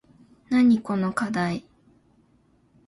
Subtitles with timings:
[0.49, 1.63] なにこのかだい